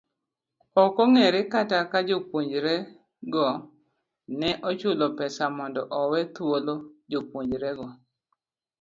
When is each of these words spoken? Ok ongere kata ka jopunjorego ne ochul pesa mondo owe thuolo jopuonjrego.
Ok 0.83 0.95
ongere 1.03 1.39
kata 1.51 1.77
ka 1.91 1.99
jopunjorego 2.07 3.47
ne 4.39 4.49
ochul 4.69 5.01
pesa 5.17 5.45
mondo 5.57 5.81
owe 5.99 6.19
thuolo 6.35 6.75
jopuonjrego. 7.11 7.85